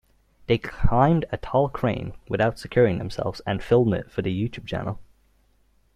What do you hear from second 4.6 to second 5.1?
channel.